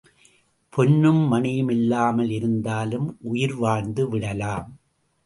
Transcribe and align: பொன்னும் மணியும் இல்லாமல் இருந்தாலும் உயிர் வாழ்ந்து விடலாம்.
பொன்னும் 0.73 1.27
மணியும் 1.27 1.69
இல்லாமல் 1.69 2.29
இருந்தாலும் 2.29 3.17
உயிர் 3.21 3.55
வாழ்ந்து 3.55 4.09
விடலாம். 4.09 4.67